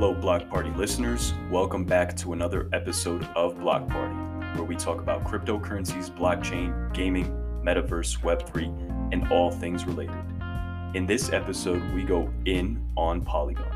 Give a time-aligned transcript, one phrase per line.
[0.00, 1.34] Hello, Block Party listeners.
[1.50, 4.14] Welcome back to another episode of Block Party,
[4.54, 7.26] where we talk about cryptocurrencies, blockchain, gaming,
[7.64, 10.14] metaverse, Web3, and all things related.
[10.94, 13.72] In this episode, we go in on Polygon.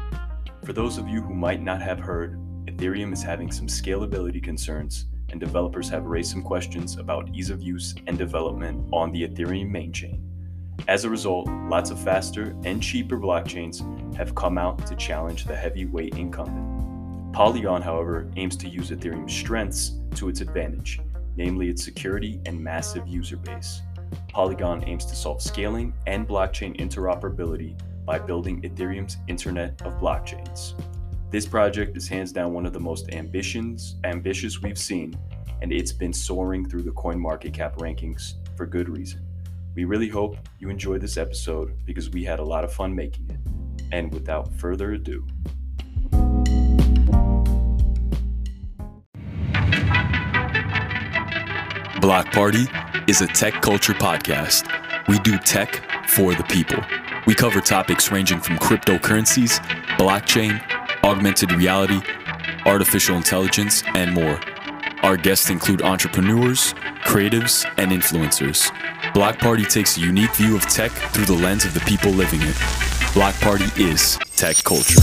[0.63, 5.07] For those of you who might not have heard, Ethereum is having some scalability concerns,
[5.31, 9.71] and developers have raised some questions about ease of use and development on the Ethereum
[9.71, 10.32] main chain.
[10.89, 13.81] As a result, lots of faster and cheaper blockchains
[14.17, 17.33] have come out to challenge the heavyweight incumbent.
[17.33, 21.01] Polygon, however, aims to use Ethereum's strengths to its advantage,
[21.37, 23.81] namely its security and massive user base.
[24.29, 30.75] Polygon aims to solve scaling and blockchain interoperability by building Ethereum's Internet of Blockchains.
[31.31, 35.15] This project is hands down one of the most ambitions, ambitious we've seen,
[35.63, 39.25] and it's been soaring through the CoinMarketCap rankings for good reason.
[39.75, 43.31] We really hope you enjoyed this episode because we had a lot of fun making
[43.31, 43.41] it.
[43.91, 45.27] And without further ado,
[52.01, 52.67] Block Party
[53.07, 54.69] is a tech culture podcast.
[55.09, 56.83] We do tech for the people.
[57.27, 59.59] We cover topics ranging from cryptocurrencies,
[59.97, 60.61] blockchain,
[61.03, 62.01] augmented reality,
[62.67, 64.39] artificial intelligence, and more.
[65.03, 66.75] Our guests include entrepreneurs,
[67.05, 68.71] creatives, and influencers.
[69.15, 72.41] Block Party takes a unique view of tech through the lens of the people living
[72.43, 72.57] it.
[73.13, 75.01] Block Party is tech culture.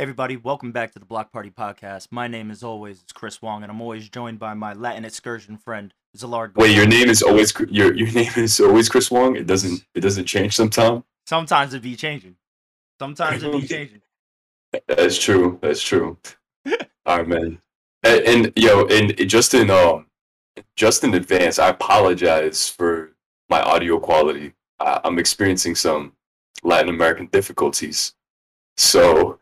[0.00, 2.08] Everybody, welcome back to the Block Party Podcast.
[2.10, 5.58] My name, as always, is Chris Wong, and I'm always joined by my Latin excursion
[5.58, 6.56] friend, Zalard.
[6.56, 9.36] Wait, your name is always your your name is always Chris Wong.
[9.36, 11.02] It doesn't it doesn't change sometimes.
[11.26, 12.36] Sometimes it be changing.
[12.98, 14.00] Sometimes it be changing.
[14.88, 15.58] That's true.
[15.60, 16.16] That's true.
[17.04, 17.60] All right, man.
[18.02, 20.06] And, and yo, and just in um,
[20.76, 23.10] just in advance, I apologize for
[23.50, 24.54] my audio quality.
[24.78, 26.14] I, I'm experiencing some
[26.62, 28.14] Latin American difficulties.
[28.78, 29.39] So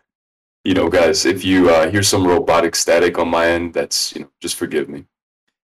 [0.69, 4.21] you know, guys, if you uh, hear some robotic static on my end, that's you
[4.21, 5.07] know, just forgive me.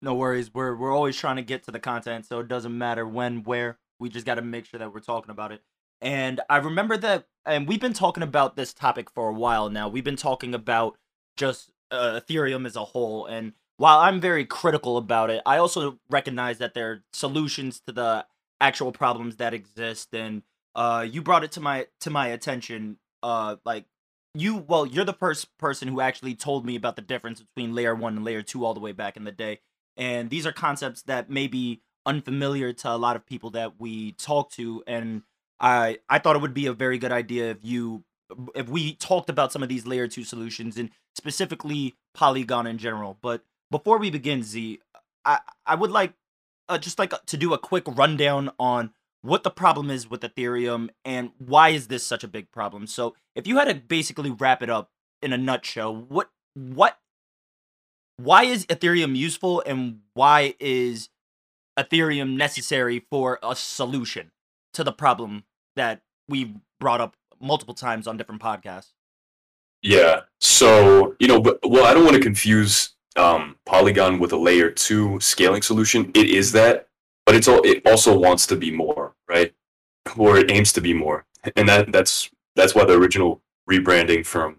[0.02, 0.52] No worries.
[0.52, 3.78] We're we're always trying to get to the content, so it doesn't matter when, where.
[3.98, 5.62] We just got to make sure that we're talking about it.
[6.02, 9.88] And I remember that, and we've been talking about this topic for a while now.
[9.88, 10.98] We've been talking about
[11.38, 16.00] just uh, Ethereum as a whole, and while I'm very critical about it, I also
[16.10, 18.26] recognize that there are solutions to the
[18.60, 20.12] actual problems that exist.
[20.12, 20.42] And
[20.74, 23.86] uh, you brought it to my to my attention, uh, like
[24.34, 27.94] you well you're the first person who actually told me about the difference between layer
[27.94, 29.60] 1 and layer 2 all the way back in the day
[29.96, 34.12] and these are concepts that may be unfamiliar to a lot of people that we
[34.12, 35.22] talk to and
[35.60, 38.04] i i thought it would be a very good idea if you
[38.54, 43.18] if we talked about some of these layer 2 solutions and specifically polygon in general
[43.20, 44.80] but before we begin z
[45.26, 46.14] i i would like
[46.68, 50.90] uh, just like to do a quick rundown on what the problem is with Ethereum
[51.04, 52.86] and why is this such a big problem.
[52.86, 54.90] So, if you had to basically wrap it up
[55.22, 56.98] in a nutshell, what what
[58.16, 61.08] why is Ethereum useful and why is
[61.78, 64.30] Ethereum necessary for a solution
[64.74, 65.44] to the problem
[65.76, 68.92] that we've brought up multiple times on different podcasts?
[69.82, 70.20] Yeah.
[70.40, 74.70] So, you know, but, well, I don't want to confuse um, Polygon with a layer
[74.70, 76.10] 2 scaling solution.
[76.14, 76.88] It is that,
[77.26, 79.52] but it's all it also wants to be more, right?
[80.16, 81.24] Or it aims to be more,
[81.56, 83.40] and that that's that's why the original
[83.70, 84.56] rebranding from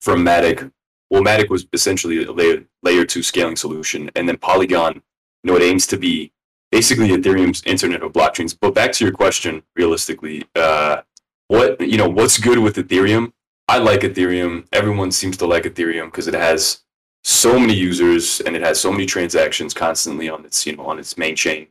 [0.00, 0.70] from Matic,
[1.10, 5.02] well, Matic was essentially a layer layer two scaling solution, and then Polygon,
[5.42, 6.32] you know, it aims to be
[6.70, 8.56] basically Ethereum's Internet of Blockchains.
[8.58, 11.02] But back to your question, realistically, uh,
[11.48, 13.32] what you know, what's good with Ethereum?
[13.68, 14.66] I like Ethereum.
[14.72, 16.80] Everyone seems to like Ethereum because it has
[17.24, 20.98] so many users and it has so many transactions constantly on its you know on
[20.98, 21.68] its main chain.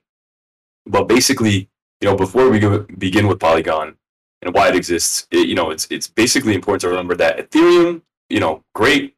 [0.87, 1.69] But basically,
[2.01, 3.95] you know, before we go, begin with Polygon
[4.41, 8.01] and why it exists, it, you know, it's it's basically important to remember that Ethereum,
[8.29, 9.15] you know, great,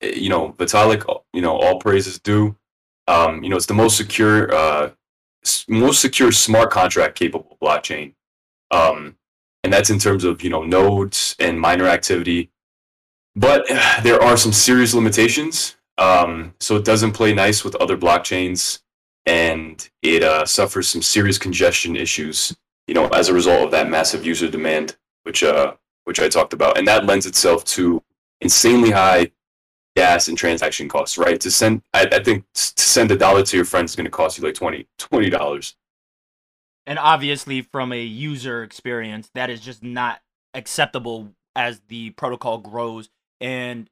[0.00, 2.56] eh, you know, Vitalik, you know, all praises due.
[3.08, 4.90] Um, you know, it's the most secure, uh,
[5.68, 8.14] most secure smart contract capable blockchain.
[8.70, 9.16] Um,
[9.64, 12.50] and that's in terms of you know nodes and miner activity.
[13.34, 13.66] But
[14.02, 15.76] there are some serious limitations.
[15.98, 18.80] Um, so it doesn't play nice with other blockchains
[19.26, 23.88] and it uh, suffers some serious congestion issues, you know, as a result of that
[23.88, 25.74] massive user demand, which uh,
[26.04, 28.02] which I talked about, and that lends itself to
[28.40, 29.30] insanely high
[29.94, 31.40] gas and transaction costs, right?
[31.40, 34.10] To send, I, I think to send a dollar to your friend is going to
[34.10, 35.76] cost you like 20 dollars.
[36.86, 40.20] And obviously, from a user experience, that is just not
[40.52, 43.08] acceptable as the protocol grows.
[43.40, 43.88] And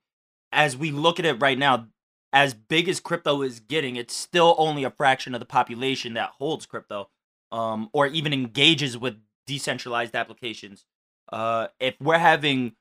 [0.50, 1.86] as we look at it right now,
[2.32, 6.30] as big as crypto is getting, it's still only a fraction of the population that
[6.38, 7.08] holds crypto,
[7.50, 9.16] um, or even engages with
[9.46, 10.84] decentralized applications.
[11.32, 12.72] Uh, if we're having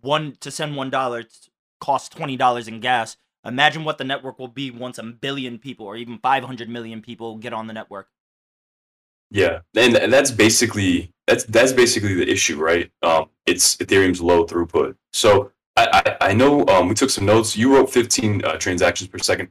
[0.00, 1.24] one to send one dollar
[1.80, 5.86] costs twenty dollars in gas, imagine what the network will be once a billion people
[5.86, 8.08] or even five hundred million people get on the network.
[9.30, 12.90] Yeah, and, and that's basically that's that's basically the issue, right?
[13.02, 14.96] Um, it's Ethereum's low throughput.
[15.12, 15.52] So
[15.86, 17.56] I, I, know um, we took some notes.
[17.56, 19.50] You wrote 15 uh, transactions per second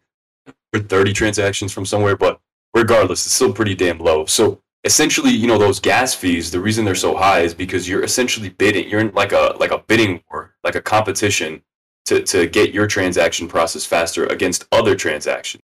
[0.74, 2.40] for 30 transactions from somewhere, but
[2.74, 4.26] regardless, it's still pretty damn low.
[4.26, 8.04] So essentially, you know, those gas fees, the reason they're so high is because you're
[8.04, 8.90] essentially bidding.
[8.90, 11.62] You're in like a like a bidding war, like a competition
[12.06, 15.62] to, to get your transaction processed faster against other transactions.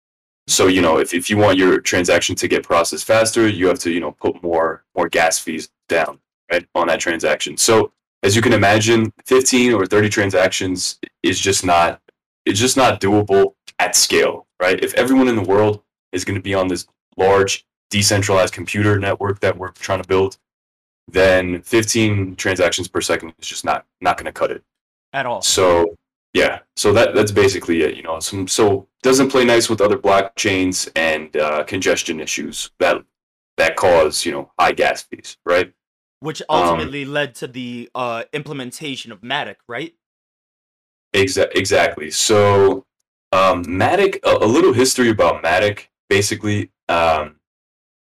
[0.48, 3.78] So, you know, if, if you want your transaction to get processed faster, you have
[3.80, 6.20] to, you know, put more more gas fees down,
[6.52, 7.58] right, on that transaction.
[7.58, 7.92] So
[8.24, 12.01] as you can imagine, 15 or 30 transactions is just not
[12.45, 14.83] it's just not doable at scale, right?
[14.83, 16.88] If everyone in the world is going to be on this
[17.18, 20.38] large decentralized computer network that we're trying to build,
[21.07, 24.63] then 15 transactions per second is just not not going to cut it
[25.13, 25.42] at all.
[25.42, 25.95] So
[26.33, 27.95] yeah, so that that's basically it.
[27.95, 33.04] You know, some so doesn't play nice with other blockchains and uh, congestion issues that
[33.57, 35.74] that cause you know high gas fees, right?
[36.19, 39.94] Which um, ultimately um, led to the uh, implementation of Matic, right?
[41.13, 42.12] Exa- exactly.
[42.12, 42.86] So,
[43.31, 45.88] um, Matic, a, a, little history about Matic.
[46.10, 47.36] Basically, um,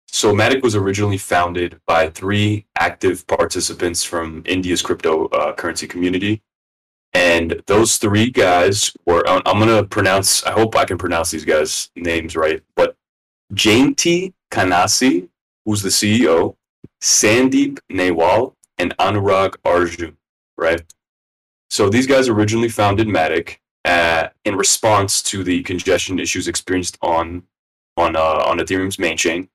[0.09, 6.43] so Matic was originally founded by three active participants from India's cryptocurrency uh, community.
[7.15, 11.45] And those three guys were, I'm going to pronounce, I hope I can pronounce these
[11.45, 12.97] guys' names right, but
[13.53, 15.29] Jayanti Kanase,
[15.65, 16.57] who's the CEO,
[17.03, 20.17] Sandeep Nailwal and Anurag Arjun,
[20.57, 20.83] right?
[21.71, 27.45] So these guys originally founded Matic uh, in response to the congestion issues experienced on
[27.97, 29.49] on uh, on Ethereum's main chain,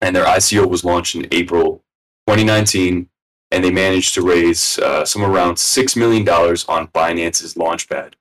[0.00, 1.82] and their ICO was launched in April
[2.26, 3.08] 2019,
[3.50, 8.14] and they managed to raise uh, some around six million dollars on Binance's Launchpad,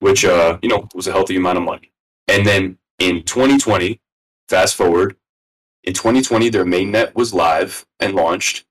[0.00, 1.90] which uh, you know was a healthy amount of money.
[2.28, 4.00] And then in 2020,
[4.48, 5.16] fast forward,
[5.84, 8.64] in 2020, their mainnet was live and launched,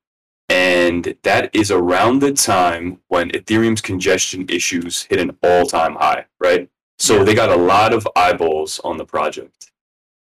[0.48, 6.68] and that is around the time when Ethereum's congestion issues hit an all-time high, right?
[6.98, 7.24] So yeah.
[7.24, 9.70] they got a lot of eyeballs on the project,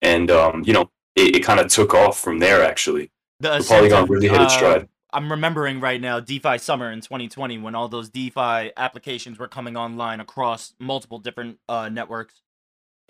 [0.03, 2.65] and um, you know, it, it kind of took off from there.
[2.65, 3.11] Actually,
[3.41, 4.89] the, the Polygon really hit its uh, stride.
[5.13, 9.77] I'm remembering right now DeFi summer in 2020 when all those DeFi applications were coming
[9.77, 12.43] online across multiple different uh, networks.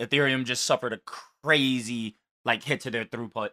[0.01, 0.97] Ethereum just suffered a
[1.43, 3.49] crazy like hit to their throughput.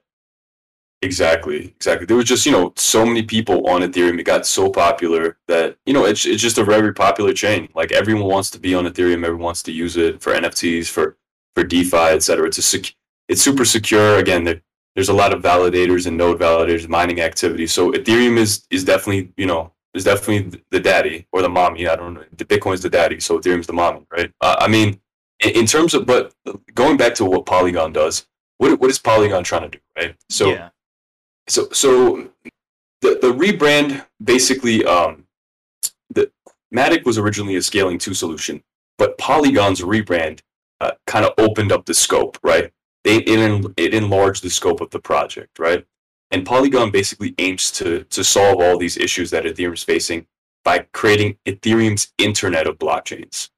[1.01, 2.07] Exactly, exactly.
[2.07, 4.19] There was just you know so many people on Ethereum.
[4.19, 7.69] It got so popular that you know it's it's just a very popular chain.
[7.75, 9.23] Like everyone wants to be on Ethereum.
[9.25, 11.17] Everyone wants to use it for NFTs, for
[11.55, 12.49] for DeFi, etc.
[12.49, 12.97] It's a sec-
[13.29, 14.19] it's super secure.
[14.19, 14.61] Again, there,
[14.97, 17.69] there's a lot of validators and node validators, mining activity.
[17.69, 21.87] So Ethereum is is definitely you know is definitely the daddy or the mommy.
[21.87, 22.25] I don't know.
[22.37, 24.33] The Bitcoin's the daddy, so Ethereum's the mommy, right?
[24.41, 25.01] Uh, I mean,
[25.45, 26.35] in, in terms of but
[26.75, 28.27] going back to what Polygon does,
[28.57, 30.17] what what is Polygon trying to do, right?
[30.29, 30.51] So.
[30.51, 30.71] Yeah
[31.49, 32.29] so so
[33.01, 35.27] the the rebrand basically um,
[36.11, 36.31] the
[36.75, 38.63] Matic was originally a scaling two solution,
[38.97, 40.41] but Polygon's rebrand
[40.81, 42.73] uh, kind of opened up the scope, right?
[43.05, 45.85] They it, it enlarged the scope of the project, right?
[46.31, 50.27] And Polygon basically aims to to solve all these issues that Ethereum is facing
[50.65, 53.51] by creating Ethereum's Internet of blockchains.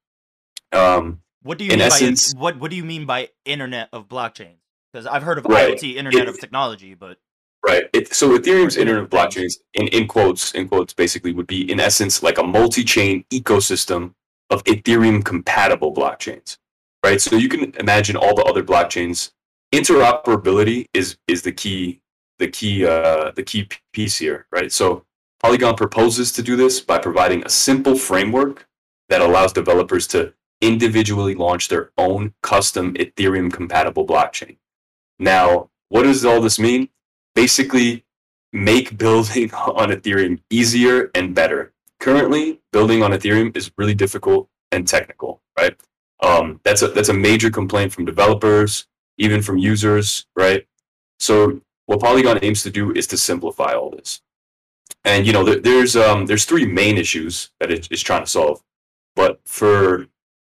[0.71, 4.07] Um, what do you mean essence, by what What do you mean by Internet of
[4.07, 4.59] blockchains?
[4.91, 7.17] Because I've heard of right, IoT, Internet it, of Technology, but
[7.65, 7.83] Right.
[7.93, 11.79] It, so Ethereum's Internet of Blockchains, in, in quotes, in quotes, basically would be in
[11.79, 14.13] essence like a multi-chain ecosystem
[14.49, 16.57] of Ethereum compatible blockchains.
[17.03, 17.21] Right.
[17.21, 19.31] So you can imagine all the other blockchains.
[19.73, 22.01] Interoperability is is the key
[22.39, 24.47] the key uh, the key piece here.
[24.51, 24.71] Right.
[24.71, 25.05] So
[25.39, 28.67] Polygon proposes to do this by providing a simple framework
[29.09, 34.57] that allows developers to individually launch their own custom Ethereum compatible blockchain.
[35.17, 36.89] Now, what does all this mean?
[37.35, 38.05] Basically
[38.53, 41.73] make building on Ethereum easier and better.
[41.99, 45.75] Currently, building on Ethereum is really difficult and technical, right?
[46.23, 50.65] Um, that's a that's a major complaint from developers, even from users, right?
[51.19, 54.21] So what Polygon aims to do is to simplify all this.
[55.03, 58.61] And you know, there's um, there's three main issues that it's trying to solve.
[59.15, 60.07] But for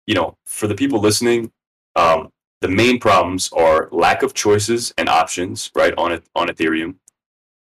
[0.07, 1.53] you know, for the people listening,
[1.97, 6.97] um, the main problems are lack of choices and options, right, on on Ethereum.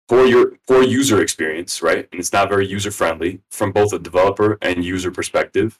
[0.07, 3.99] For your poor user experience, right, and it's not very user friendly from both a
[3.99, 5.79] developer and user perspective,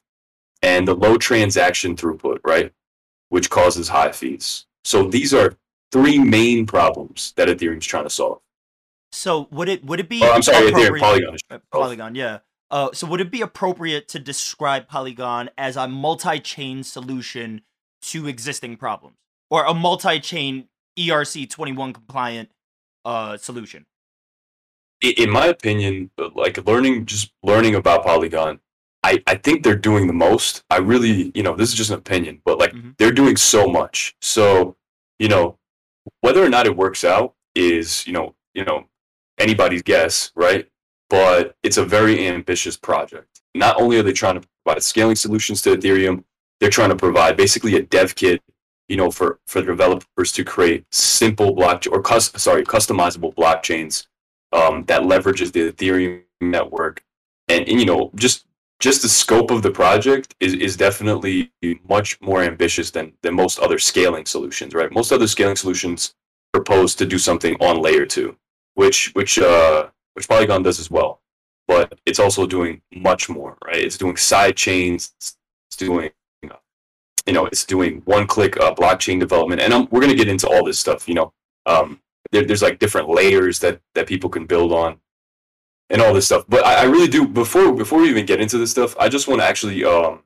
[0.62, 2.72] and the low transaction throughput, right,
[3.30, 4.68] which causes high fees.
[4.84, 5.58] So these are
[5.92, 8.42] three main problems that Ethereum's trying to solve.
[9.12, 10.22] So would it would it be?
[10.24, 11.38] Oh, I'm sorry, Ethereum, Polygon.
[11.50, 12.40] Uh, Polygon, yeah.
[12.70, 17.62] Uh, so would it be appropriate to describe Polygon as a multi-chain solution
[18.02, 19.18] to existing problems,
[19.50, 22.50] or a multi-chain ERC21 compliant
[23.06, 23.86] uh, solution?
[25.02, 28.60] in my opinion, uh, like learning, just learning about Polygon,
[29.02, 30.64] I, I think they're doing the most.
[30.70, 32.98] I really, you know, this is just an opinion, but like Mhm.
[32.98, 34.14] they're doing so much.
[34.20, 34.76] So,
[35.18, 35.58] you know,
[36.20, 38.90] whether or not it works out is, you know, you know,
[39.38, 40.68] anybody's guess, right?
[41.10, 43.40] But it's a very ambitious project.
[43.56, 46.26] Not only are they trying to provide scaling solutions to Ethereum,
[46.60, 48.42] they're trying to provide basically a dev kit,
[48.88, 54.08] you know, for for developers to create simple block or cus- sorry, customizable blockchains
[54.52, 57.04] um, that leverages the Ethereum network,
[57.48, 58.46] and, and you know just
[58.80, 61.52] just the scope of the project is, is definitely
[61.88, 64.74] much more ambitious than than most other scaling solutions.
[64.74, 66.16] Right, most other scaling solutions
[66.54, 68.36] propose to do something on layer two,
[68.76, 71.22] which which uh, which Polygon does as well,
[71.68, 73.58] but it's also doing much more.
[73.66, 75.38] Right, it's doing side chains, it's
[75.78, 76.10] doing
[77.30, 80.48] you know it's doing one click uh, blockchain development, and um, we're gonna get into
[80.50, 81.08] all this stuff.
[81.08, 81.34] You know.
[81.66, 85.00] Um, there, there's like different layers that that people can build on
[85.90, 88.58] and all this stuff but I, I really do before before we even get into
[88.58, 90.22] this stuff i just want to actually um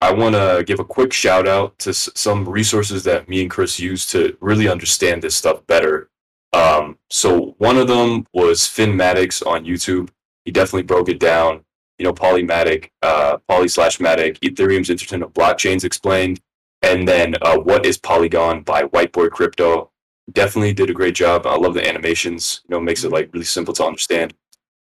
[0.00, 3.50] i want to give a quick shout out to s- some resources that me and
[3.50, 6.10] chris use to really understand this stuff better
[6.52, 10.10] um so one of them was Finn Maddox on youtube
[10.44, 11.64] he definitely broke it down
[11.98, 16.40] you know polymatic uh poly slash matic ethereum's internet of blockchains explained
[16.82, 19.92] and then uh, what is polygon by whiteboard crypto
[20.30, 21.46] definitely did a great job.
[21.46, 22.62] I love the animations.
[22.68, 24.34] You know, makes it like really simple to understand.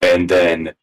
[0.01, 0.73] And then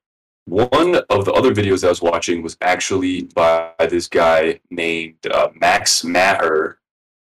[0.47, 5.49] one of the other videos I was watching was actually by this guy named uh,
[5.61, 6.79] Max Maher.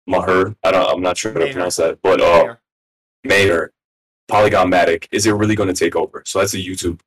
[0.06, 0.54] Maher.
[0.62, 0.94] I don't.
[0.94, 2.56] I'm not sure how to pronounce that, but uh.
[3.24, 3.72] Maher.
[4.28, 5.06] Polygon Matic.
[5.10, 6.22] Is it really going to take over?
[6.26, 7.00] So that's a YouTube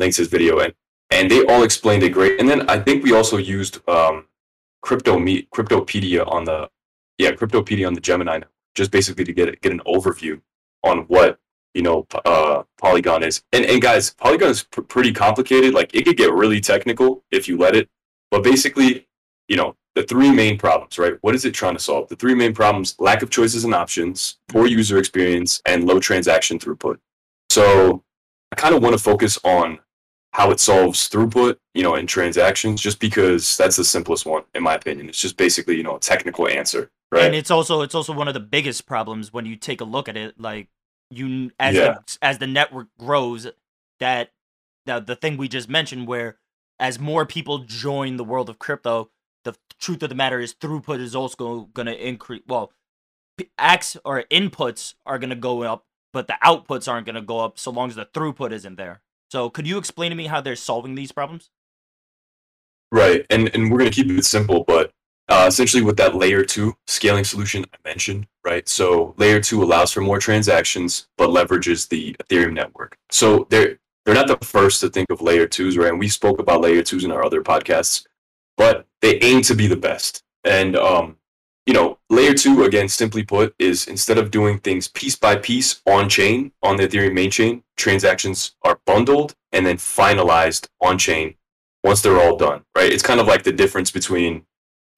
[0.00, 0.74] links his video and
[1.10, 2.40] and they all explained it great.
[2.40, 4.26] And then I think we also used um,
[4.82, 6.68] crypto me cryptopedia on the
[7.18, 8.40] yeah cryptopedia on the Gemini
[8.74, 10.40] just basically to get get an overview
[10.82, 11.38] on what
[11.74, 13.42] you know uh, Polygon is.
[13.52, 15.74] And and guys, Polygon is pr- pretty complicated.
[15.74, 17.88] Like it could get really technical if you let it.
[18.30, 19.06] But basically,
[19.48, 21.14] you know, the three main problems, right?
[21.20, 22.08] What is it trying to solve?
[22.08, 26.58] The three main problems: lack of choices and options, poor user experience, and low transaction
[26.58, 26.98] throughput.
[27.50, 28.02] So
[28.52, 29.78] I kind of want to focus on
[30.34, 34.64] how it solves throughput, you know, in transactions, just because that's the simplest one, in
[34.64, 35.08] my opinion.
[35.08, 37.24] It's just basically, you know, a technical answer, right?
[37.26, 40.08] And it's also it's also one of the biggest problems when you take a look
[40.08, 40.38] at it.
[40.38, 40.68] Like
[41.08, 41.98] you as Yeah.
[42.04, 43.46] the, as the network grows,
[44.00, 44.32] that
[44.86, 46.38] the the thing we just mentioned, where
[46.80, 49.10] as more people join the world of crypto,
[49.44, 52.42] the truth of the matter is throughput is also going to increase.
[52.48, 52.72] Well,
[53.56, 57.38] acts or inputs are going to go up, but the outputs aren't going to go
[57.38, 59.00] up so long as the throughput isn't there.
[59.30, 61.50] So, could you explain to me how they're solving these problems?
[62.92, 64.92] Right, and and we're gonna keep it simple, but
[65.28, 68.68] uh, essentially with that layer two scaling solution I mentioned, right?
[68.68, 72.96] So layer two allows for more transactions, but leverages the Ethereum network.
[73.10, 75.88] So they're they're not the first to think of layer twos, right?
[75.88, 78.04] And we spoke about layer twos in our other podcasts,
[78.56, 80.22] but they aim to be the best.
[80.44, 81.16] And um,
[81.66, 85.80] you know, layer two again, simply put, is instead of doing things piece by piece
[85.86, 91.34] on chain on the Ethereum main chain, transactions are bundled and then finalized on chain
[91.82, 92.92] once they're all done, right?
[92.92, 94.44] It's kind of like the difference between,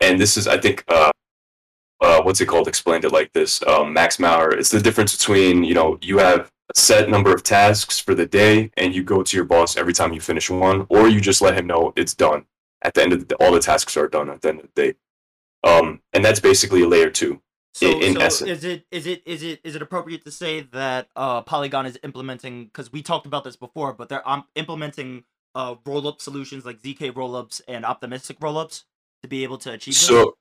[0.00, 1.10] and this is, I think, uh,
[2.00, 2.68] uh, what's it called?
[2.68, 3.62] Explained it like this.
[3.66, 4.50] Um, Max Maher.
[4.50, 8.26] It's the difference between, you know, you have a set number of tasks for the
[8.26, 11.40] day, and you go to your boss every time you finish one, or you just
[11.40, 12.44] let him know it's done
[12.82, 14.82] at the end of the all the tasks are done at the end of the
[14.82, 14.94] day.
[15.64, 17.42] Um, and that's basically a layer two.
[17.74, 18.50] So, in so essence.
[18.50, 21.98] is it is it is it is it appropriate to say that uh, Polygon is
[22.02, 26.80] implementing because we talked about this before, but they're um, implementing uh, roll-up solutions like
[26.80, 28.84] zk roll-ups and optimistic roll-ups
[29.22, 30.06] to be able to achieve this?
[30.06, 30.36] So,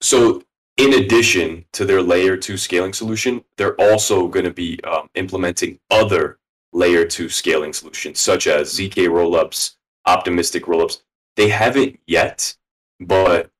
[0.00, 0.42] so
[0.76, 5.78] in addition to their layer two scaling solution, they're also going to be um, implementing
[5.90, 6.38] other
[6.72, 9.76] layer two scaling solutions, such as zk rollups,
[10.06, 11.02] optimistic rollups.
[11.36, 12.56] They haven't yet,
[12.98, 13.50] but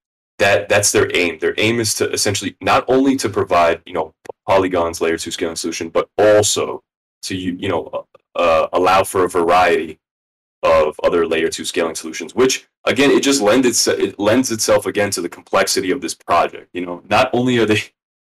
[0.41, 1.39] that that's their aim.
[1.39, 4.15] Their aim is to essentially not only to provide you know
[4.49, 6.83] Polygon's layer two scaling solution, but also
[7.23, 10.01] to you know uh, allow for a variety
[10.63, 14.87] of other layer two scaling solutions, which again, it just lends itself it lends itself
[14.87, 16.71] again to the complexity of this project.
[16.73, 17.83] You know, not only are they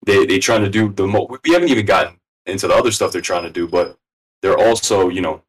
[0.05, 3.11] they they trying to do the mo- we haven't even gotten into the other stuff
[3.11, 3.97] they're trying to do, but
[4.41, 5.41] they're also you know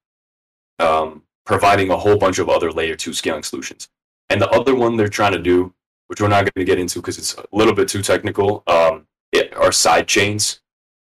[0.78, 3.88] um, providing a whole bunch of other layer two scaling solutions.
[4.28, 5.72] And the other one they're trying to do,
[6.08, 9.06] which we're not going to get into because it's a little bit too technical, um,
[9.32, 10.60] it, are side chains.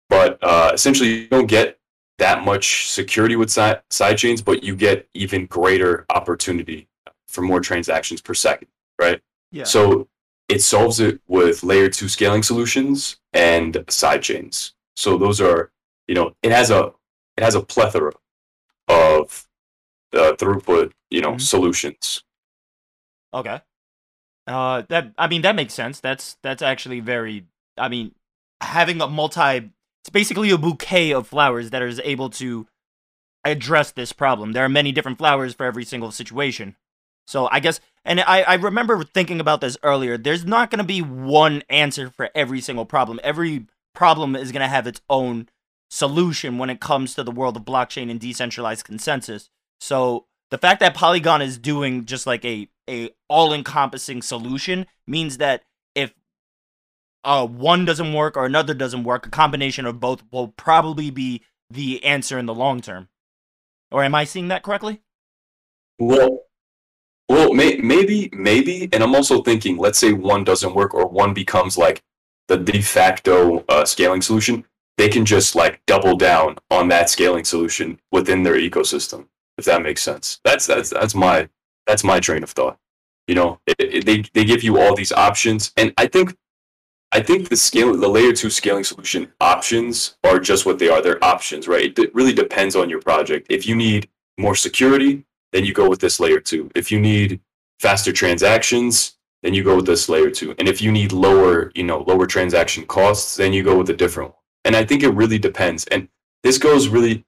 [0.10, 1.79] But uh, essentially, you don't get
[2.19, 6.88] that much security with side, side chains, but you get even greater opportunity
[7.27, 8.67] for more transactions per second,
[9.01, 9.19] right?
[9.51, 9.63] Yeah.
[9.63, 10.07] So
[10.50, 14.74] it solves it with layer two scaling solutions and side chains.
[14.95, 15.72] So those are,
[16.07, 16.93] you know, it has a
[17.38, 18.12] it has a plethora
[18.88, 19.48] of
[20.13, 21.41] uh, throughput, you know, Mhm.
[21.41, 22.24] solutions.
[23.33, 23.60] Okay.
[24.45, 26.00] Uh, that I mean that makes sense.
[26.00, 27.45] That's that's actually very.
[27.77, 28.13] I mean,
[28.62, 29.71] having a multi.
[30.01, 32.67] It's basically a bouquet of flowers that is able to
[33.45, 34.51] address this problem.
[34.51, 36.75] There are many different flowers for every single situation.
[37.25, 40.17] So I guess, and I I remember thinking about this earlier.
[40.17, 43.19] There's not going to be one answer for every single problem.
[43.23, 45.47] Every problem is going to have its own
[45.89, 49.50] solution when it comes to the world of blockchain and decentralized consensus.
[49.79, 55.39] So the fact that Polygon is doing just like a a all encompassing solution means
[55.39, 55.63] that
[55.95, 56.13] if
[57.24, 61.41] uh one doesn't work or another doesn't work, a combination of both will probably be
[61.72, 63.10] the answer in the long term.
[63.89, 65.01] Or am I seeing that correctly?
[65.98, 66.41] Well,
[67.27, 71.33] well, may, maybe, maybe, and I'm also thinking, let's say one doesn't work or one
[71.33, 72.03] becomes like
[72.48, 74.65] the de facto uh, scaling solution.
[75.00, 79.81] They can just like double down on that scaling solution within their ecosystem, if that
[79.81, 80.39] makes sense.
[80.43, 81.50] That's that's that's my
[81.88, 82.77] that's my train of thought.
[83.27, 86.36] You know, it, it, they they give you all these options, and I think
[87.12, 91.01] I think the scale the layer two scaling solution options are just what they are.
[91.01, 91.86] They're options, right?
[91.86, 93.48] It, it really depends on your project.
[93.50, 96.69] If you need more security, then you go with this layer two.
[96.75, 97.39] If you need
[97.80, 100.56] faster transactions, then you go with this layer two.
[100.58, 103.93] And if you need lower, you know, lower transaction costs, then you go with a
[103.93, 104.39] different one.
[104.65, 105.86] And I think it really depends.
[105.88, 106.08] And
[106.43, 107.25] this goes really,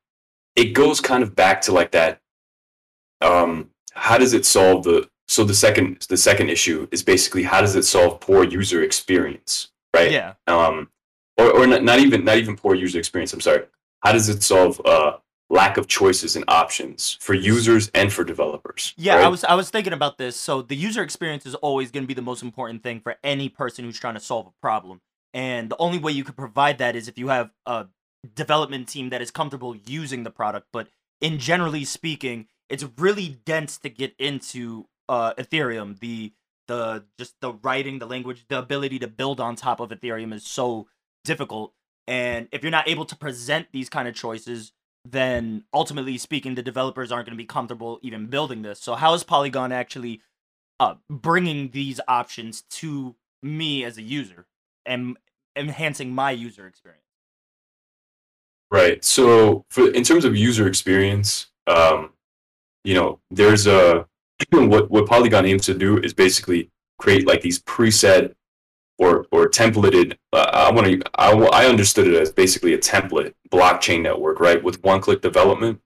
[0.56, 2.22] it goes kind of back to like that.
[3.22, 5.10] Um, how does it solve the?
[5.28, 9.70] So the second, the second issue is basically how does it solve poor user experience,
[9.96, 10.12] right?
[10.12, 10.34] Yeah.
[10.48, 10.90] um,
[11.38, 13.34] or, or not, not even not even poor user experience.
[13.34, 13.64] I'm sorry.
[14.02, 15.18] How does it solve uh,
[15.50, 18.94] lack of choices and options for users and for developers?
[18.98, 20.36] Yeah, I was I was thinking about this.
[20.36, 23.50] So the user experience is always going to be the most important thing for any
[23.50, 25.02] person who's trying to solve a problem.
[25.34, 27.88] And the only way you could provide that is if you have a
[28.26, 30.68] development team that is comfortable using the product.
[30.72, 30.88] But
[31.22, 36.00] in generally speaking, it's really dense to get into uh, Ethereum.
[36.00, 36.34] The
[36.68, 40.46] the just the writing, the language, the ability to build on top of Ethereum is
[40.46, 40.88] so
[41.24, 41.74] difficult.
[42.08, 44.72] And if you're not able to present these kind of choices,
[45.04, 48.82] then ultimately speaking, the developers aren't going to be comfortable even building this.
[48.82, 50.22] So how is Polygon actually
[50.80, 54.48] uh, bringing these options to me as a user
[54.86, 55.18] and
[55.56, 57.05] enhancing my user experience?
[58.72, 59.04] Right.
[59.04, 62.12] So, for in terms of user experience, um,
[62.84, 64.08] you know, there's a
[64.52, 68.34] what what Polygon aims to do is basically create like these preset
[68.98, 70.18] or or templated.
[70.34, 71.02] Uh, I want to.
[71.16, 75.80] I, I understood it as basically a template blockchain network, right, with one-click development.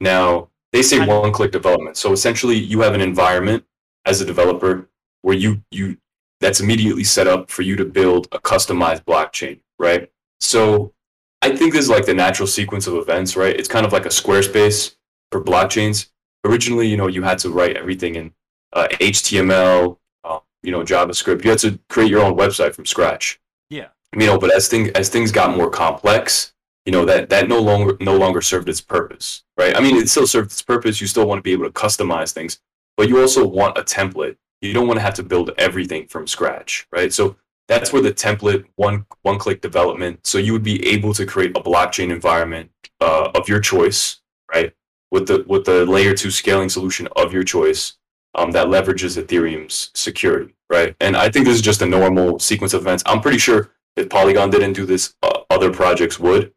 [0.00, 3.64] Now they say one-click development, so essentially you have an environment
[4.06, 4.88] as a developer
[5.22, 5.96] where you you
[6.40, 10.10] that's immediately set up for you to build a customized blockchain, right?
[10.40, 10.94] So
[11.42, 13.56] I think this is like the natural sequence of events, right?
[13.56, 14.94] It's kind of like a Squarespace
[15.32, 16.08] for blockchains.
[16.44, 18.32] Originally, you know, you had to write everything in
[18.72, 21.44] uh, HTML, uh, you know, JavaScript.
[21.44, 23.40] You had to create your own website from scratch.
[23.70, 23.88] Yeah.
[24.14, 26.52] You know, but as things as things got more complex,
[26.84, 29.76] you know, that that no longer no longer served its purpose, right?
[29.76, 31.00] I mean, it still served its purpose.
[31.00, 32.60] You still want to be able to customize things,
[32.96, 34.36] but you also want a template.
[34.60, 37.12] You don't want to have to build everything from scratch, right?
[37.12, 37.36] So
[37.70, 41.56] that's where the template one one click development so you would be able to create
[41.56, 44.20] a blockchain environment uh, of your choice
[44.52, 44.72] right?
[45.10, 47.94] With the with the layer two scaling solution of your choice
[48.34, 50.94] um, that leverages ethereum's security right?
[51.00, 53.02] And i think this is just a normal sequence of events.
[53.06, 56.52] I'm pretty sure if polygon didn't do this uh, other projects would.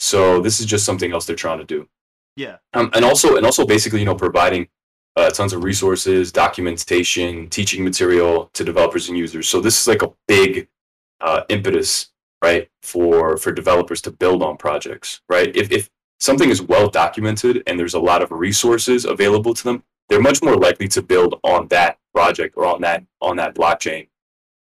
[0.00, 1.88] So this is just something else they're trying to do.
[2.36, 2.58] Yeah.
[2.72, 4.68] um, and also and also basically you know providing
[5.18, 9.48] uh, tons of resources documentation teaching material to developers and users.
[9.48, 10.68] So this is like a big
[11.20, 12.10] uh, impetus
[12.42, 15.50] right for for developers to build on projects right?
[15.56, 19.82] If, if something is well documented and there's a lot of resources available to them
[20.08, 24.06] they're much more likely to build on that project or on that on that blockchain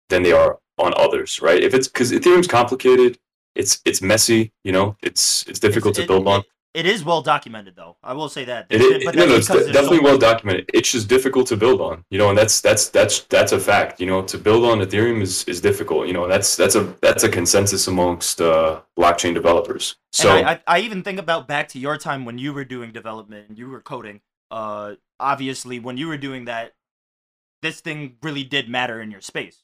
[0.09, 1.61] than they are on others right?
[1.61, 3.11] If it's because ethereum's complicated
[3.55, 6.43] it's it's messy you know it's it's difficult It's- to build it- on
[6.85, 7.97] it- is well documented though.
[8.03, 8.67] I will say that.
[8.69, 10.69] It is, no, no, it's de- definitely so well documented.
[10.73, 13.99] It's just difficult to build on, you know, and that's that's that's that's a fact.
[13.99, 16.07] You know, to build on Ethereum is, is difficult.
[16.07, 19.95] You know, that's that's a that's a consensus amongst uh, blockchain developers.
[20.11, 22.91] So I, I, I even think about back to your time when you were doing
[22.91, 24.21] development and you were coding.
[24.49, 26.73] Uh, obviously, when you were doing that,
[27.61, 29.63] this thing really did matter in your space,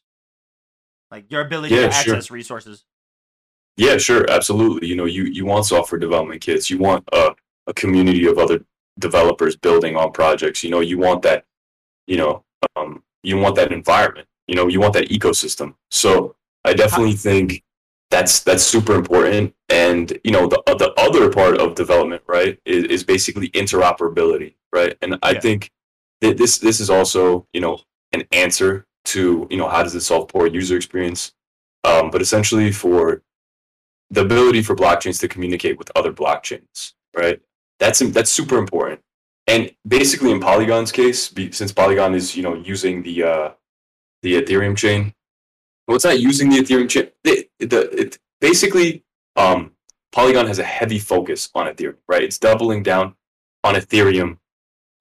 [1.12, 2.36] like your ability yeah, to access sure.
[2.36, 2.86] resources.
[3.77, 4.88] Yeah, sure, absolutely.
[4.88, 6.69] You know, you you want software development kits.
[6.69, 7.36] You want a
[7.67, 8.63] a community of other
[8.99, 10.63] developers building on projects.
[10.63, 11.45] You know, you want that.
[12.07, 12.43] You know,
[12.75, 14.27] um, you want that environment.
[14.47, 15.75] You know, you want that ecosystem.
[15.89, 17.63] So I definitely think
[18.12, 19.55] that's that's super important.
[19.69, 24.95] And you know, the the other part of development, right, is, is basically interoperability, right?
[25.01, 25.39] And I yeah.
[25.39, 25.71] think
[26.21, 27.81] that this this is also you know
[28.12, 31.33] an answer to you know how does it solve poor user experience,
[31.83, 33.23] um, but essentially for
[34.13, 37.41] the ability for blockchains to communicate with other blockchains, right?
[37.80, 39.02] That's that's super important.
[39.47, 43.49] And basically, in Polygon's case, since Polygon is you know using the uh,
[44.21, 45.13] the Ethereum chain,
[45.88, 47.10] well, it's not using the Ethereum chain.
[47.23, 49.04] The, the it, basically,
[49.36, 49.71] um,
[50.12, 52.23] Polygon has a heavy focus on Ethereum, right?
[52.23, 53.15] It's doubling down
[53.63, 54.38] on Ethereum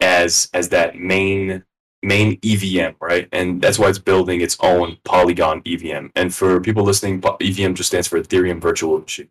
[0.00, 1.64] as as that main
[2.02, 3.28] main EVM, right?
[3.32, 6.08] And that's why it's building its own Polygon EVM.
[6.16, 9.28] And for people listening, EVM just stands for Ethereum Virtual Machine.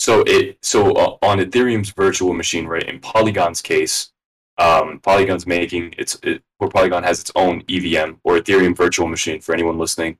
[0.00, 2.88] So it so uh, on Ethereum's virtual machine, right?
[2.88, 4.12] In Polygon's case,
[4.56, 9.42] um, Polygon's making it's it, where Polygon has its own EVM or Ethereum Virtual Machine
[9.42, 10.16] for anyone listening,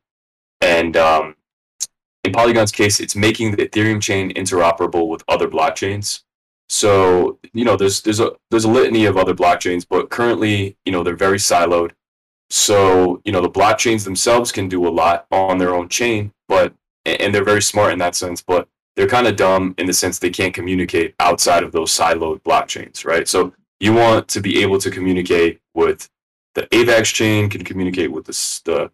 [0.61, 1.35] and um,
[2.25, 6.25] in Polygon's case, it's making the Ethereum chain interoperable with other blockchains.
[6.71, 10.93] So you know, there's there's a there's a litany of other blockchains, but currently, you
[10.93, 11.91] know, they're very siloed.
[12.49, 16.73] So you know, the blockchains themselves can do a lot on their own chain, but
[17.05, 18.41] and they're very smart in that sense.
[18.41, 22.41] But they're kind of dumb in the sense they can't communicate outside of those siloed
[22.43, 23.27] blockchains, right?
[23.27, 26.09] So you want to be able to communicate with
[26.55, 28.91] the AVAX chain, can communicate with the the,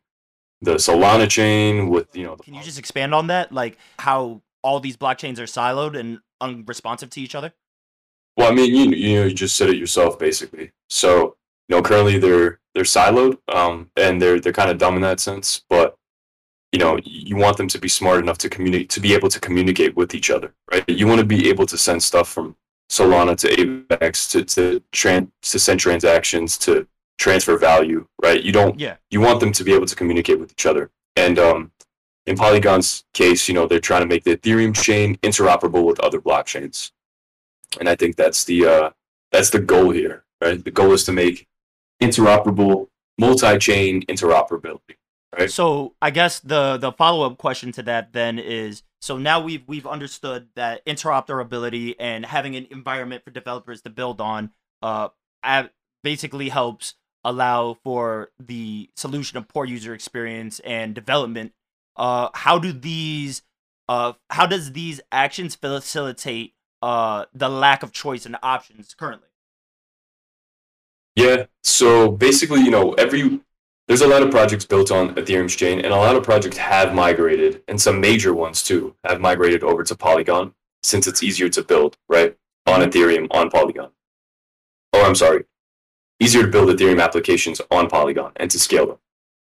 [0.62, 2.37] the Solana chain, with you know.
[2.37, 7.11] can you just expand on that, like how all these blockchains are siloed and unresponsive
[7.11, 7.53] to each other?
[8.37, 10.72] Well, I mean, you you know, you just said it yourself, basically.
[10.88, 11.37] So,
[11.68, 15.20] you know, currently they're they're siloed, um, and they're they're kind of dumb in that
[15.20, 15.64] sense.
[15.70, 15.96] But
[16.72, 19.40] you know, you want them to be smart enough to communicate, to be able to
[19.40, 20.85] communicate with each other, right?
[20.88, 22.57] You want to be able to send stuff from
[22.90, 26.87] Solana to AVAX to to tran- to send transactions to
[27.18, 28.42] transfer value, right?
[28.42, 28.79] You don't.
[28.79, 28.96] Yeah.
[29.11, 31.72] You want them to be able to communicate with each other, and um,
[32.27, 36.20] in Polygon's case, you know, they're trying to make the Ethereum chain interoperable with other
[36.20, 36.90] blockchains
[37.79, 38.91] and I think that's the uh,
[39.33, 40.62] that's the goal here, right?
[40.62, 41.47] The goal is to make
[42.03, 44.97] interoperable, multi-chain interoperability,
[45.39, 45.51] right?
[45.51, 49.62] So I guess the the follow up question to that then is so now we've
[49.67, 54.51] we've understood that interoperability and having an environment for developers to build on
[54.83, 55.09] uh
[56.03, 61.53] basically helps allow for the solution of poor user experience and development.
[61.97, 63.43] Uh, how do these
[63.89, 66.55] uh how does these actions facilitate
[66.90, 69.29] uh the lack of choice and options currently?
[71.16, 71.46] Yeah.
[71.64, 73.40] So basically, you know, every
[73.88, 76.94] there's a lot of projects built on Ethereum's chain, and a lot of projects have
[76.94, 81.62] migrated, and some major ones too have migrated over to Polygon since it's easier to
[81.62, 82.37] build, right?
[82.66, 82.81] On.
[82.81, 83.90] Ethereum, on Polygon.
[84.92, 85.44] Oh, I'm sorry.
[86.18, 88.99] Easier to build Ethereum applications on Polygon and to scale them.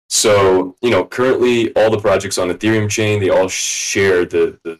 [0.09, 4.79] So, you know, currently all the projects on Ethereum chain, they all share the, the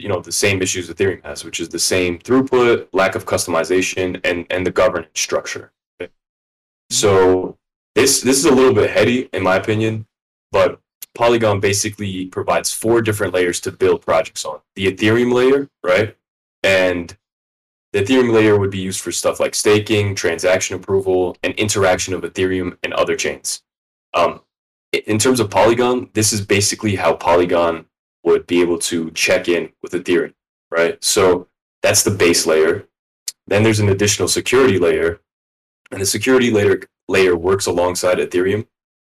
[0.00, 4.20] you know the same issues Ethereum has, which is the same throughput, lack of customization,
[4.24, 5.72] and and the governance structure.
[6.90, 7.56] So
[7.94, 10.06] this this is a little bit heady in my opinion,
[10.52, 10.80] but
[11.14, 14.60] Polygon basically provides four different layers to build projects on.
[14.74, 16.16] The Ethereum layer, right?
[16.62, 17.16] And
[17.92, 22.22] the Ethereum layer would be used for stuff like staking, transaction approval, and interaction of
[22.22, 23.62] Ethereum and other chains.
[24.14, 24.40] Um,
[24.92, 27.86] in terms of Polygon, this is basically how Polygon
[28.22, 30.34] would be able to check in with Ethereum,
[30.70, 31.02] right?
[31.02, 31.48] So
[31.82, 32.86] that's the base layer.
[33.46, 35.20] Then there's an additional security layer,
[35.90, 38.66] and the security layer layer works alongside Ethereum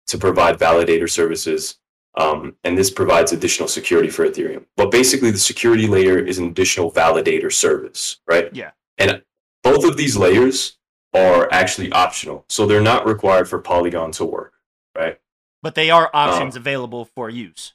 [0.09, 1.79] to provide validator services,
[2.17, 4.65] um, and this provides additional security for Ethereum.
[4.77, 8.55] But basically, the security layer is an additional validator service, right?
[8.55, 8.73] Yeah.
[8.99, 9.23] And
[9.63, 10.79] both of these layers
[11.15, 14.55] are actually optional, so they're not required for Polygon to work,
[14.97, 15.19] right?
[15.63, 17.73] But they are options um, available for use.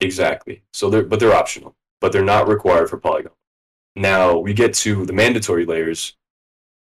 [0.00, 0.62] Exactly.
[0.72, 3.32] So they're but they're optional, but they're not required for Polygon.
[3.96, 6.16] Now we get to the mandatory layers,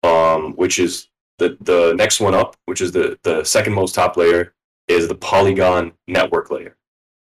[0.03, 4.17] um, which is the the next one up, which is the the second most top
[4.17, 4.53] layer,
[4.87, 6.77] is the Polygon network layer,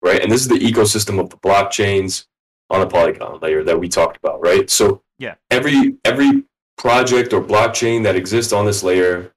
[0.01, 0.21] right?
[0.21, 2.25] And this is the ecosystem of the blockchains
[2.69, 4.69] on the Polygon layer that we talked about, right?
[4.69, 5.35] So Yeah.
[5.51, 6.43] Every every
[6.77, 9.33] project or blockchain that exists on this layer,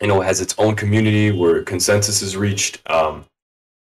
[0.00, 2.80] you know, has its own community where consensus is reached.
[2.90, 3.24] Um,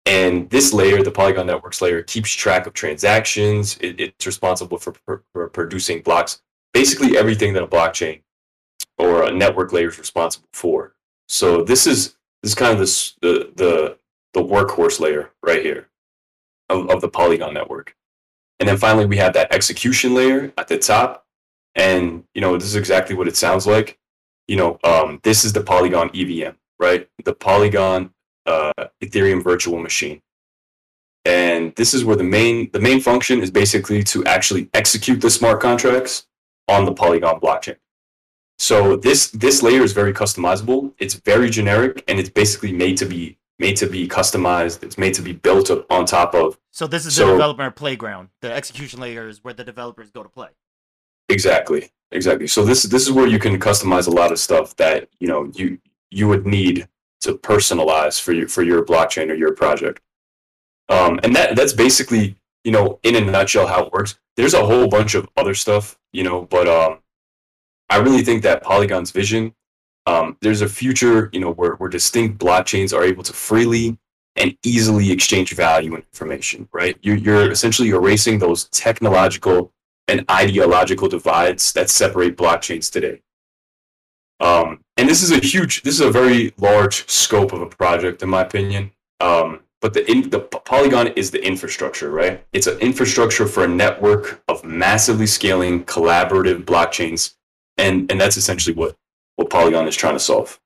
[0.09, 3.77] and this layer, the Polygon Networks layer, keeps track of transactions.
[3.79, 6.41] It, it's responsible for, for, producing blocks.
[6.73, 8.23] Basically, everything that a blockchain
[8.97, 10.95] or a network layer is responsible for.
[11.27, 13.97] So this is this is kind of this the the
[14.33, 15.89] the workhorse layer right here
[16.69, 17.95] of, of the Polygon network.
[18.59, 21.27] And then finally, we have that execution layer at the top.
[21.75, 23.99] And, you know, this is exactly what it sounds like.
[24.47, 27.07] You know, um, this is the Polygon EVM, right?
[27.23, 28.11] The Polygon
[28.49, 30.21] uh, Ethereum virtual machine.
[31.25, 35.29] And this is where the main the main function is basically to actually execute the
[35.29, 36.25] smart contracts
[36.67, 37.77] on the Polygon blockchain.
[38.57, 40.93] So this this layer is very customizable.
[40.97, 44.83] It's very generic, and it's basically made to be made to be customized.
[44.83, 46.57] It's made to be built up on top of.
[46.71, 48.29] So this is So- the developer playground.
[48.41, 50.49] The execution layer is where the developers go to play.
[51.27, 52.47] Exactly, exactly.
[52.47, 55.51] So this this is where you can customize a lot of stuff that you know
[55.53, 56.87] you you would need
[57.21, 60.01] to personalize for your for your blockchain or your project.
[60.89, 64.19] Um, and that that's basically you know in a nutshell how it works.
[64.35, 66.99] There's a whole bunch of other stuff, you know, but um,
[67.89, 69.53] I really think that Polygon's vision.
[70.05, 73.97] Um, there's a future, you know, where, where distinct blockchains are able to freely
[74.35, 76.97] and easily exchange value and information, right?
[77.01, 79.71] You're, you're essentially erasing those technological
[80.07, 83.21] and ideological divides that separate blockchains today.
[84.39, 88.21] Um, and this is a huge, this is a very large scope of a project,
[88.21, 88.91] in my opinion.
[89.21, 92.45] Um, but the in, the Polygon is the infrastructure, right?
[92.51, 97.35] It's an infrastructure for a network of massively scaling collaborative blockchains,
[97.77, 98.97] and and that's essentially what
[99.37, 100.59] what Polygon is trying to solve.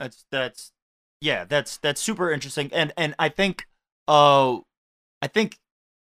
[0.00, 0.72] That's that's
[1.20, 2.68] yeah, that's that's super interesting.
[2.72, 3.68] And and I think
[4.08, 4.56] uh
[5.22, 5.60] I think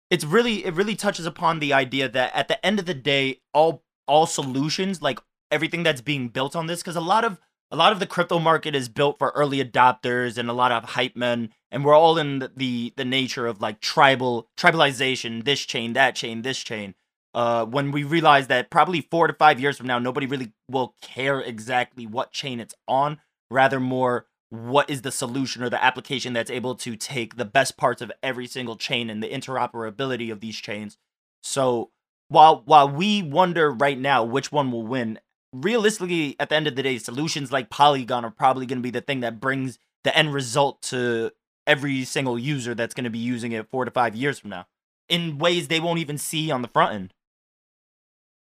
[0.09, 3.43] it's really it really touches upon the idea that at the end of the day,
[3.53, 5.21] all all solutions, like
[5.55, 7.38] everything that's being built on this, because a lot of
[7.71, 10.90] a lot of the crypto market is built for early adopters and a lot of
[10.90, 15.61] hype men, and we're all in the the, the nature of like tribal tribalization, this
[15.61, 16.95] chain, that chain, this chain.
[17.35, 20.95] Uh, when we realize that probably four to five years from now, nobody really will
[21.01, 23.19] care exactly what chain it's on,
[23.51, 27.77] rather more what is the solution or the application that's able to take the best
[27.77, 30.97] parts of every single chain and the interoperability of these chains.
[31.43, 31.90] So
[32.29, 35.19] while while we wonder right now which one will win,
[35.55, 38.90] realistically at the end of the day, solutions like Polygon are probably going to be
[38.90, 41.31] the thing that brings the end result to
[41.67, 44.67] every single user that's going to be using it 4 to 5 years from now
[45.09, 47.14] in ways they won't even see on the front end.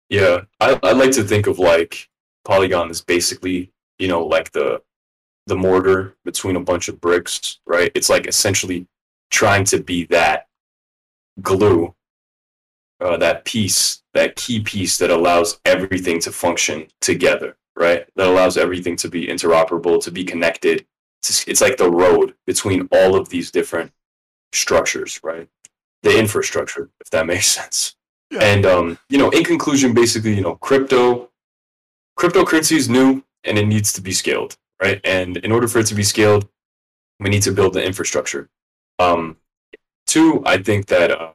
[0.09, 2.09] Yeah, I I like to think of like
[2.43, 4.81] Polygon as basically you know like the
[5.47, 7.91] the mortar between a bunch of bricks, right?
[7.95, 8.87] It's like essentially
[9.29, 10.47] trying to be that
[11.41, 11.95] glue,
[13.01, 18.05] uh, that piece, that key piece that allows everything to function together, right?
[18.15, 20.85] That allows everything to be interoperable, to be connected.
[21.19, 23.91] It's, it's like the road between all of these different
[24.53, 25.47] structures, right?
[26.03, 27.95] The infrastructure, if that makes sense.
[28.39, 31.29] And um, you know, in conclusion, basically, you know, crypto,
[32.17, 35.01] cryptocurrency is new and it needs to be scaled, right?
[35.03, 36.47] And in order for it to be scaled,
[37.19, 38.49] we need to build the infrastructure.
[38.99, 39.37] Um,
[40.07, 41.33] two, I think that uh,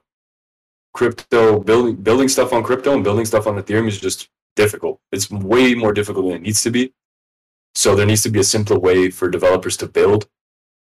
[0.97, 4.99] crypto building building stuff on crypto and building stuff on Ethereum is just difficult.
[5.13, 6.95] It's way more difficult than it needs to be.
[7.75, 10.27] So there needs to be a simpler way for developers to build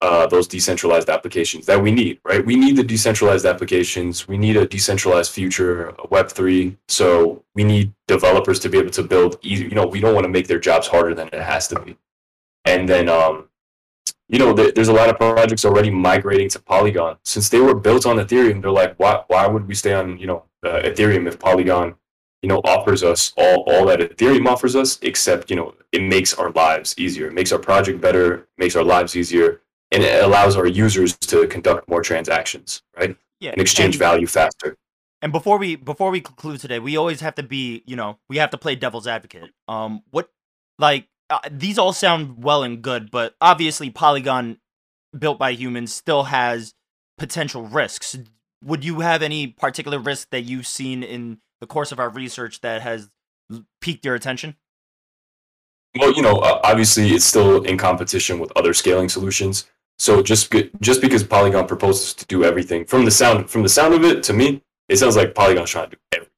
[0.02, 2.46] uh, those decentralized applications that we need, right?
[2.46, 4.28] We need the decentralized applications.
[4.28, 6.78] We need a decentralized future, a Web3.
[6.88, 9.64] So we need developers to be able to build easy.
[9.64, 11.98] You know, we don't want to make their jobs harder than it has to be.
[12.66, 13.50] And then, um,
[14.34, 17.18] you know, there's a lot of projects already migrating to Polygon.
[17.24, 20.26] Since they were built on Ethereum, they're like, why, why would we stay on, you
[20.26, 21.94] know, uh, Ethereum if Polygon,
[22.42, 26.34] you know, offers us all, all that Ethereum offers us, except, you know, it makes
[26.34, 27.28] our lives easier.
[27.28, 31.46] It makes our project better, makes our lives easier and it allows our users to
[31.48, 33.16] conduct more transactions, right?
[33.40, 33.52] Yeah.
[33.52, 34.78] And exchange and- value faster.
[35.22, 38.38] And before we before we conclude today, we always have to be, you know, we
[38.38, 39.52] have to play devil's advocate.
[39.70, 40.30] Um, what,
[40.80, 44.58] like, uh, these all sound well and good, but obviously, Polygon,
[45.18, 46.74] built by humans, still has
[47.18, 48.18] potential risks.
[48.64, 52.62] Would you have any particular risk that you've seen in the course of our research
[52.62, 53.10] that has
[53.82, 54.56] piqued your attention?
[55.96, 59.66] Well, you know, uh, obviously, it's still in competition with other scaling solutions.
[60.00, 63.94] So just just because Polygon proposes to do everything, from the sound from the sound
[63.94, 66.34] of it, to me, it sounds like Polygon's trying to do everything.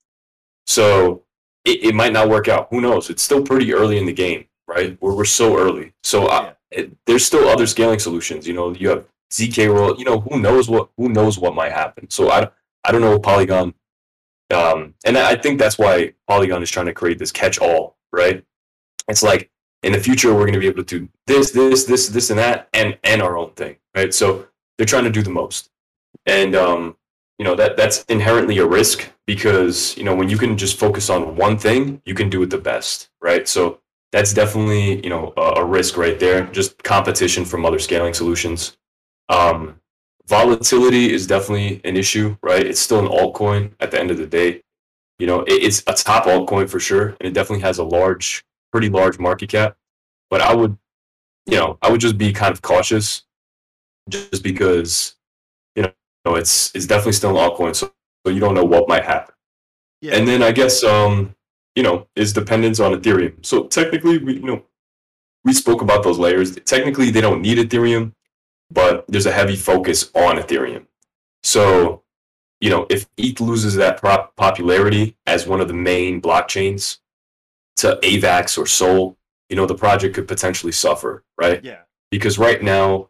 [0.68, 1.24] So
[1.64, 2.68] it, it might not work out.
[2.70, 3.10] Who knows?
[3.10, 4.97] It's still pretty early in the game, right?
[5.01, 5.93] We're we're so early.
[6.04, 8.47] So I, it, there's still other scaling solutions.
[8.47, 9.97] You know, you have zk roll.
[9.97, 12.10] You know, who knows what who knows what might happen.
[12.10, 12.49] So I
[12.84, 13.73] I don't know Polygon
[14.54, 18.43] um, and I think that's why Polygon is trying to create this catch-all, right?
[19.08, 19.49] It's like
[19.84, 22.39] in the future we're going to be able to do this, this, this, this, and
[22.39, 24.13] that, and and our own thing, right?
[24.13, 24.47] So
[24.78, 25.69] they're trying to do the most,
[26.25, 26.97] and um,
[27.39, 31.10] you know that that's inherently a risk because you know when you can just focus
[31.10, 33.47] on one thing, you can do it the best, right?
[33.47, 33.80] So
[34.15, 36.45] that's definitely you know a, a risk right there.
[36.45, 38.78] Just competition from other scaling solutions.
[39.28, 39.82] Um,
[40.25, 42.65] volatility is definitely an issue, right?
[42.65, 44.63] It's still an altcoin at the end of the day.
[45.19, 48.45] You know, it, it's a top altcoin for sure, and it definitely has a large,
[48.71, 49.75] pretty large market cap.
[50.30, 50.78] But I would,
[51.45, 53.23] you know, I would just be kind of cautious,
[54.08, 55.17] just because,
[55.75, 57.91] you know, it's it's definitely still an altcoin, so,
[58.25, 59.36] so you don't know what might happen.
[59.99, 60.15] Yeah.
[60.15, 61.36] And then I guess, um,
[61.76, 63.46] you know, is dependence on Ethereum.
[63.46, 64.64] So technically, we you know,
[65.44, 66.56] we spoke about those layers.
[66.56, 68.14] Technically, they don't need Ethereum
[68.72, 70.86] but there's a heavy focus on Ethereum.
[71.44, 72.04] So,
[72.60, 74.02] you know, if ETH loses that
[74.36, 77.00] popularity as one of the main blockchains
[77.78, 79.18] to AVAX or Sol,
[79.50, 81.64] you know, the project could potentially suffer, right?
[81.64, 81.82] Yeah.
[82.10, 83.10] Because right now,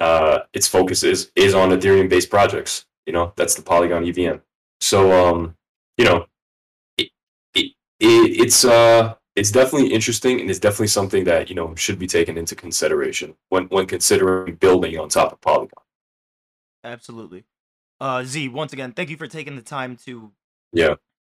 [0.00, 2.86] uh, its focus is is on Ethereum-based projects.
[3.06, 4.38] You know, that's the Polygon EVM.
[4.80, 5.56] So, um,
[5.98, 6.26] you know,
[8.00, 11.98] it, it it's uh it's definitely interesting and it's definitely something that you know should
[11.98, 15.82] be taken into consideration when when considering building on top of Polygon.
[16.82, 17.44] Absolutely.
[18.00, 20.32] Uh, Z, once again, thank you for taking the time to
[20.72, 20.94] yeah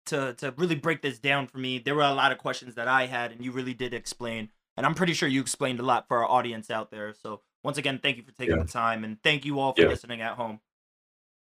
[0.07, 1.79] to to really break this down for me.
[1.79, 4.49] There were a lot of questions that I had, and you really did explain.
[4.77, 7.13] And I'm pretty sure you explained a lot for our audience out there.
[7.13, 8.63] So once again, thank you for taking yeah.
[8.63, 9.87] the time, and thank you all for yeah.
[9.87, 10.59] listening at home.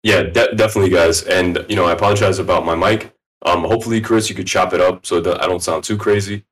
[0.02, 1.22] Yeah, de- definitely, guys.
[1.22, 3.12] And you know, I apologize about my mic.
[3.42, 6.44] Um, hopefully, Chris, you could chop it up so that I don't sound too crazy.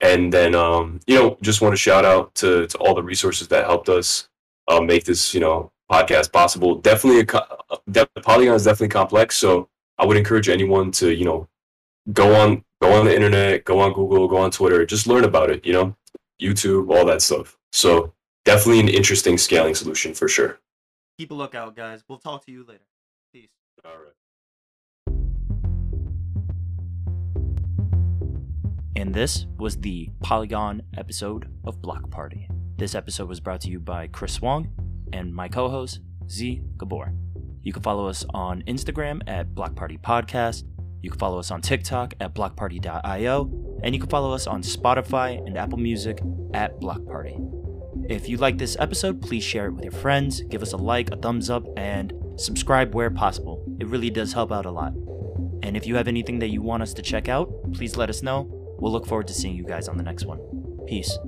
[0.00, 3.48] And then, um, you know, just want to shout out to, to all the resources
[3.48, 4.28] that helped us
[4.68, 6.76] uh, make this, you know, podcast possible.
[6.76, 9.36] Definitely, a, de- Polygon is definitely complex.
[9.36, 11.48] So I would encourage anyone to, you know,
[12.12, 15.50] go on go on the internet, go on Google, go on Twitter, just learn about
[15.50, 15.66] it.
[15.66, 15.96] You know,
[16.40, 17.58] YouTube, all that stuff.
[17.72, 20.58] So definitely an interesting scaling solution for sure.
[21.18, 22.02] Keep a lookout, guys.
[22.08, 22.86] We'll talk to you later.
[23.34, 23.50] Peace.
[23.84, 24.14] All right.
[29.00, 32.50] And this was the Polygon episode of Block Party.
[32.76, 34.68] This episode was brought to you by Chris Wong
[35.14, 37.14] and my co host, Z Gabor.
[37.62, 40.64] You can follow us on Instagram at Block Party Podcast.
[41.00, 43.78] You can follow us on TikTok at blockparty.io.
[43.82, 46.20] And you can follow us on Spotify and Apple Music
[46.52, 47.38] at Block Party.
[48.06, 51.10] If you like this episode, please share it with your friends, give us a like,
[51.10, 53.64] a thumbs up, and subscribe where possible.
[53.80, 54.92] It really does help out a lot.
[55.62, 58.22] And if you have anything that you want us to check out, please let us
[58.22, 60.40] know We'll look forward to seeing you guys on the next one.
[60.86, 61.18] Peace.